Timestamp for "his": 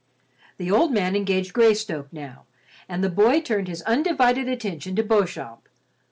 3.67-3.83